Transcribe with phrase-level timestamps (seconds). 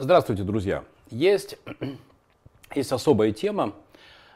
[0.00, 0.84] Здравствуйте, друзья.
[1.10, 1.58] Есть,
[2.76, 3.72] есть особая тема.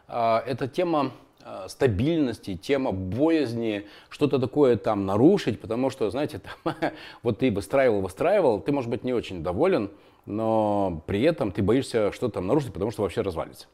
[0.08, 1.12] А, это тема
[1.44, 6.74] а, стабильности, тема боязни, что-то такое там нарушить, потому что, знаете, там,
[7.22, 9.92] вот ты выстраивал, выстраивал, ты, может быть, не очень доволен,
[10.26, 13.68] но при этом ты боишься что-то там нарушить, потому что вообще развалится.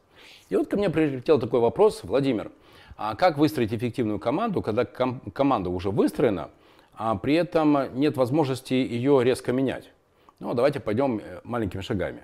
[0.49, 2.51] И вот ко мне прилетел такой вопрос, Владимир,
[2.97, 6.51] а как выстроить эффективную команду, когда ком- команда уже выстроена,
[6.93, 9.89] а при этом нет возможности ее резко менять?
[10.39, 12.23] Ну, давайте пойдем э, маленькими шагами.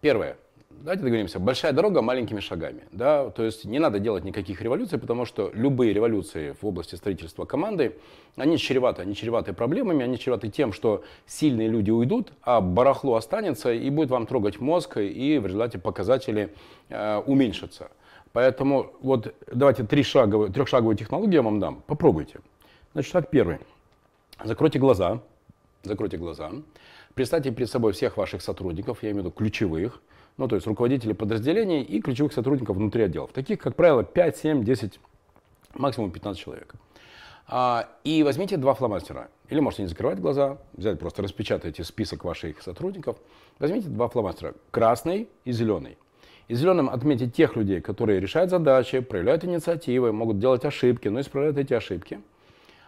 [0.00, 0.36] Первое.
[0.68, 1.38] Давайте договоримся.
[1.38, 2.82] Большая дорога маленькими шагами.
[2.92, 3.30] Да?
[3.30, 7.96] То есть не надо делать никаких революций, потому что любые революции в области строительства команды,
[8.36, 13.72] они чреваты, они чреваты проблемами, они чреваты тем, что сильные люди уйдут, а барахло останется
[13.72, 16.52] и будет вам трогать мозг, и в результате показатели
[16.88, 17.90] э, уменьшатся.
[18.32, 21.82] Поэтому вот давайте три шаговые, трехшаговую технологию я вам дам.
[21.86, 22.40] Попробуйте.
[22.92, 23.58] Значит, шаг первый.
[24.44, 25.22] Закройте глаза.
[25.86, 26.50] Закройте глаза.
[27.14, 30.00] Представьте перед собой всех ваших сотрудников, я имею в виду ключевых,
[30.36, 33.32] ну, то есть руководителей подразделений и ключевых сотрудников внутри отделов.
[33.32, 35.00] Таких, как правило, 5, 7, 10,
[35.74, 36.74] максимум 15 человек.
[37.48, 39.28] А, и возьмите два фломастера.
[39.48, 43.16] Или можете не закрывать глаза, взять, просто распечатайте список ваших сотрудников.
[43.58, 45.96] Возьмите два фломастера, красный и зеленый.
[46.48, 51.56] И зеленым отметьте тех людей, которые решают задачи, проявляют инициативы, могут делать ошибки, но исправляют
[51.58, 52.20] эти ошибки.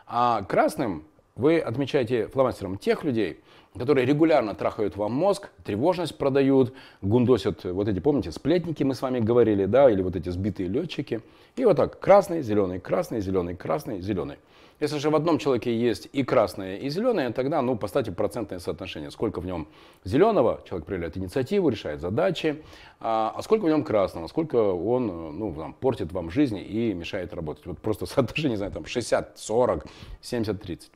[0.07, 1.05] А красным
[1.39, 3.41] вы отмечаете фломастером тех людей,
[3.79, 9.21] которые регулярно трахают вам мозг, тревожность продают, гундосят вот эти, помните, сплетники мы с вами
[9.21, 11.23] говорили, да, или вот эти сбитые летчики.
[11.57, 14.37] И вот так, красный, зеленый, красный, зеленый, красный, зеленый.
[14.81, 19.11] Если же в одном человеке есть и красное, и зеленое, тогда, ну, поставьте процентное соотношение.
[19.11, 19.67] Сколько в нем
[20.05, 22.63] зеленого, человек проявляет инициативу, решает задачи,
[23.01, 27.35] а, а сколько в нем красного, сколько он, ну, там, портит вам жизнь и мешает
[27.35, 27.67] работать.
[27.67, 29.87] Вот просто соотношение, не знаю, там 60, 40,
[30.21, 30.91] 70, 30.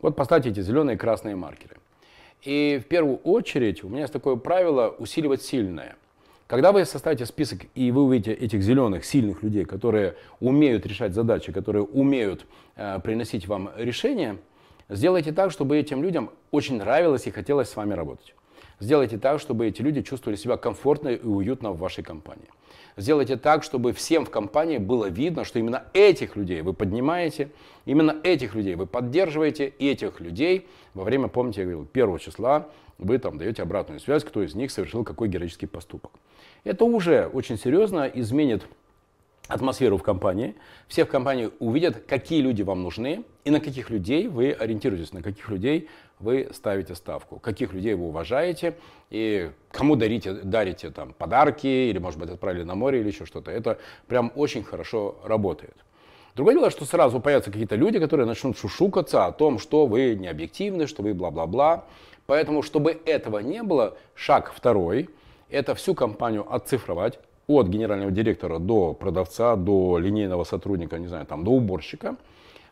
[0.00, 1.76] Вот поставьте эти зеленые и красные маркеры.
[2.42, 5.96] И в первую очередь у меня есть такое правило усиливать сильное.
[6.46, 11.52] Когда вы составите список и вы увидите этих зеленых, сильных людей, которые умеют решать задачи,
[11.52, 14.38] которые умеют э, приносить вам решения,
[14.88, 18.34] сделайте так, чтобы этим людям очень нравилось и хотелось с вами работать.
[18.80, 22.48] Сделайте так, чтобы эти люди чувствовали себя комфортно и уютно в вашей компании.
[22.96, 27.50] Сделайте так, чтобы всем в компании было видно, что именно этих людей вы поднимаете,
[27.86, 32.68] именно этих людей вы поддерживаете, и этих людей во время, помните, я говорил, первого числа
[32.98, 36.12] вы там даете обратную связь, кто из них совершил какой героический поступок.
[36.64, 38.64] Это уже очень серьезно изменит
[39.48, 40.54] атмосферу в компании.
[40.86, 45.22] Все в компании увидят, какие люди вам нужны и на каких людей вы ориентируетесь, на
[45.22, 45.88] каких людей
[46.20, 48.76] вы ставите ставку, каких людей вы уважаете
[49.10, 53.50] и кому дарите, дарите там подарки или, может быть, отправили на море или еще что-то.
[53.50, 55.76] Это прям очень хорошо работает.
[56.34, 60.28] Другое дело, что сразу появятся какие-то люди, которые начнут шушукаться о том, что вы не
[60.28, 61.86] объективны, что вы бла-бла-бла.
[62.26, 65.08] Поэтому, чтобы этого не было, шаг второй–
[65.50, 71.42] это всю компанию оцифровать от генерального директора до продавца, до линейного сотрудника, не знаю, там,
[71.44, 72.16] до уборщика–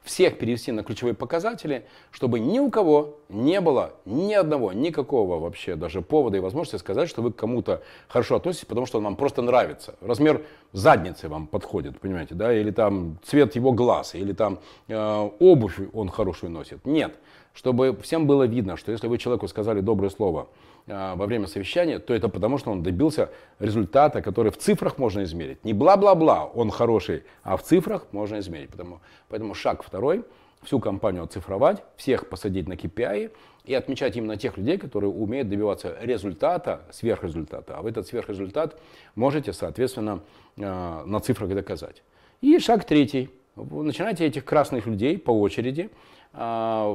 [0.07, 5.75] всех перевести на ключевые показатели, чтобы ни у кого не было ни одного, никакого вообще
[5.75, 9.17] даже повода и возможности сказать, что вы к кому-то хорошо относитесь, потому что он вам
[9.17, 9.97] просто нравится.
[10.01, 10.43] Размер
[10.73, 16.09] задницы вам подходит, понимаете, да, или там цвет его глаз, или там э, обувь он
[16.09, 16.87] хорошую носит.
[16.87, 17.17] Нет,
[17.57, 20.49] чтобы всем было видно, что если вы человеку сказали доброе слово,
[20.89, 25.25] а, во время совещания, то это потому, что он добился результата, который в цифрах можно
[25.25, 25.65] измерить.
[25.65, 28.69] Не бла-бла-бла, он хороший, а в цифрах можно измерить.
[28.69, 30.23] Поэтому, поэтому шаг второй,
[30.63, 33.33] всю компанию оцифровать, всех посадить на KPI
[33.65, 37.79] и отмечать именно тех людей, которые умеют добиваться результата, сверхрезультата.
[37.79, 38.79] А вы этот сверхрезультат
[39.15, 40.21] можете, соответственно,
[40.61, 42.03] а, на цифрах доказать.
[42.43, 43.31] И шаг третий.
[43.57, 45.91] Начинайте этих красных людей по очереди
[46.39, 46.95] а,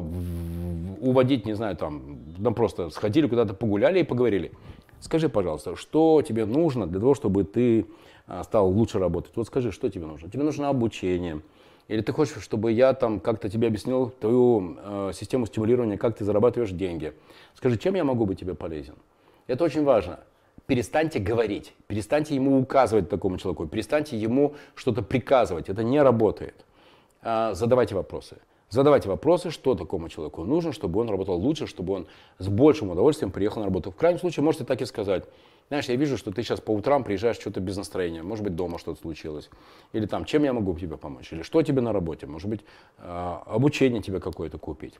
[1.02, 4.52] уводить, не знаю, там, ну просто сходили куда-то погуляли и поговорили.
[5.00, 7.88] Скажи, пожалуйста, что тебе нужно для того, чтобы ты
[8.28, 9.32] а, стал лучше работать?
[9.36, 10.30] Вот скажи, что тебе нужно?
[10.30, 11.42] Тебе нужно обучение.
[11.88, 16.24] Или ты хочешь, чтобы я там как-то тебе объяснил твою э, систему стимулирования, как ты
[16.24, 17.14] зарабатываешь деньги?
[17.56, 18.96] Скажи, чем я могу быть тебе полезен?
[19.47, 20.20] Это очень важно.
[20.68, 25.68] Перестаньте говорить, перестаньте ему указывать такому человеку, перестаньте ему что-то приказывать.
[25.68, 26.56] Это не работает.
[27.24, 28.38] Э, задавайте вопросы.
[28.72, 32.08] Задавайте вопросы, что такому человеку нужно, чтобы он работал лучше, чтобы он
[32.40, 33.91] с большим удовольствием приехал на работу.
[33.91, 35.26] В крайнем случае можете так и сказать.
[35.68, 38.23] Знаешь, я вижу, что ты сейчас по утрам приезжаешь что-то без настроения.
[38.23, 39.50] Может быть, дома что-то случилось.
[39.91, 41.34] Или там, чем я могу тебе помочь?
[41.34, 42.28] Или что тебе на работе?
[42.28, 42.62] Может быть,
[42.97, 44.94] а, обучение тебе какое-то купить.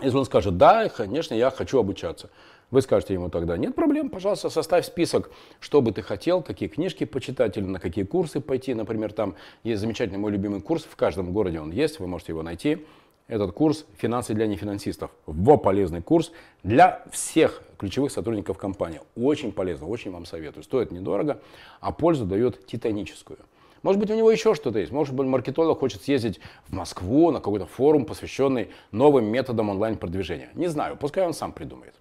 [0.00, 2.30] Если он скажет, да, конечно, я хочу обучаться.
[2.70, 5.30] Вы скажете ему тогда, нет проблем, пожалуйста, составь список,
[5.60, 8.74] что бы ты хотел, какие книжки почитать или на какие курсы пойти.
[8.74, 12.42] Например, там есть замечательный мой любимый курс, в каждом городе он есть, вы можете его
[12.42, 12.84] найти.
[13.26, 15.10] Этот курс «Финансы для нефинансистов».
[15.24, 16.30] Во полезный курс
[16.62, 19.00] для всех ключевых сотрудников компании.
[19.16, 20.62] Очень полезно, очень вам советую.
[20.62, 21.40] Стоит недорого,
[21.80, 23.38] а пользу дает титаническую.
[23.82, 24.92] Может быть, у него еще что-то есть.
[24.92, 30.50] Может быть, маркетолог хочет съездить в Москву на какой-то форум, посвященный новым методам онлайн-продвижения.
[30.54, 31.94] Не знаю, пускай он сам придумает.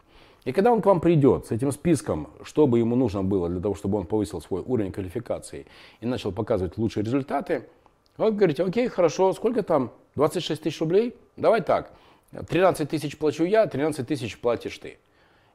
[0.45, 3.61] И когда он к вам придет с этим списком, что бы ему нужно было для
[3.61, 5.65] того, чтобы он повысил свой уровень квалификации
[6.01, 7.65] и начал показывать лучшие результаты,
[8.17, 9.91] вы говорите, окей, хорошо, сколько там?
[10.15, 11.15] 26 тысяч рублей?
[11.37, 11.91] Давай так,
[12.31, 14.97] 13 тысяч плачу я, 13 тысяч платишь ты.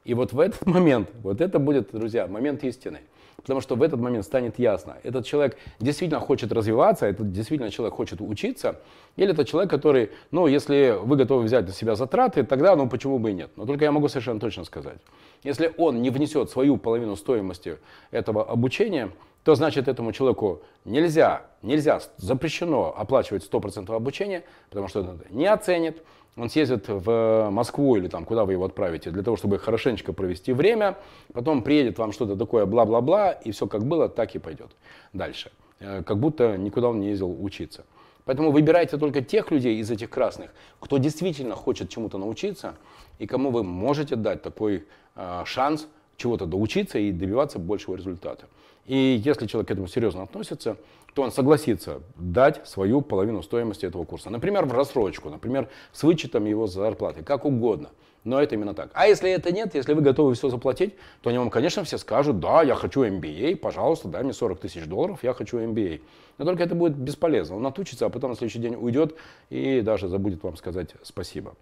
[0.05, 3.01] И вот в этот момент, вот это будет, друзья, момент истины.
[3.41, 7.95] Потому что в этот момент станет ясно, этот человек действительно хочет развиваться, этот действительно человек
[7.95, 8.79] хочет учиться,
[9.15, 13.19] или это человек, который, ну, если вы готовы взять на себя затраты, тогда, ну, почему
[13.19, 13.51] бы и нет.
[13.55, 14.99] Но только я могу совершенно точно сказать,
[15.43, 17.77] если он не внесет свою половину стоимости
[18.11, 19.11] этого обучения,
[19.43, 25.47] то значит этому человеку нельзя, нельзя, запрещено оплачивать 100% обучения, потому что он это не
[25.47, 26.03] оценит,
[26.35, 30.53] он съездит в Москву или там, куда вы его отправите, для того, чтобы хорошенечко провести
[30.53, 30.97] время,
[31.33, 34.71] потом приедет вам что-то такое бла-бла-бла, и все как было, так и пойдет
[35.13, 35.51] дальше.
[35.79, 37.85] Э, как будто никуда он не ездил учиться.
[38.25, 42.75] Поэтому выбирайте только тех людей из этих красных, кто действительно хочет чему-то научиться,
[43.17, 44.85] и кому вы можете дать такой
[45.15, 45.87] э, шанс
[46.19, 48.45] чего-то доучиться и добиваться большего результата.
[48.85, 50.77] И если человек к этому серьезно относится,
[51.13, 54.29] то он согласится дать свою половину стоимости этого курса.
[54.29, 57.89] Например, в рассрочку, например, с вычетом его зарплаты, как угодно.
[58.23, 58.89] Но это именно так.
[58.93, 62.39] А если это нет, если вы готовы все заплатить, то они вам, конечно, все скажут,
[62.39, 66.01] да, я хочу MBA, пожалуйста, дай мне 40 тысяч долларов, я хочу MBA.
[66.37, 67.55] Но только это будет бесполезно.
[67.55, 69.15] Он отучится, а потом на следующий день уйдет
[69.49, 71.55] и даже забудет вам сказать спасибо.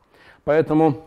[0.46, 1.04] Поэтому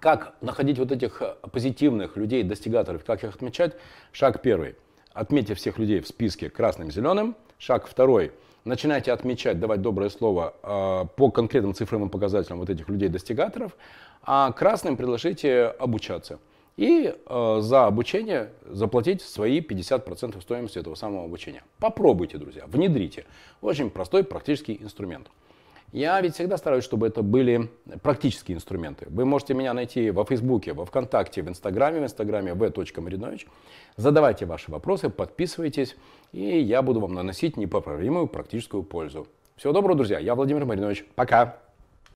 [0.00, 1.22] как находить вот этих
[1.52, 3.76] позитивных людей, достигаторов, как их отмечать?
[4.12, 4.76] Шаг первый–
[5.14, 7.36] Отметьте всех людей в списке красным-зеленым.
[7.56, 8.32] Шаг второй.
[8.64, 13.76] Начинайте отмечать, давать доброе слово э, по конкретным цифровым показателям вот этих людей-достигаторов.
[14.24, 16.40] А красным предложите обучаться.
[16.76, 21.62] И э, за обучение заплатить свои 50% стоимости этого самого обучения.
[21.78, 23.24] Попробуйте, друзья, внедрите.
[23.60, 25.28] Очень простой практический инструмент.
[25.94, 27.70] Я ведь всегда стараюсь, чтобы это были
[28.02, 29.06] практические инструменты.
[29.10, 33.46] Вы можете меня найти во Фейсбуке, во Вконтакте, в Инстаграме, в Инстаграме v.marinovich.
[33.96, 35.94] Задавайте ваши вопросы, подписывайтесь,
[36.32, 39.28] и я буду вам наносить непоправимую практическую пользу.
[39.54, 40.18] Всего доброго, друзья.
[40.18, 41.04] Я Владимир Маринович.
[41.14, 41.63] Пока.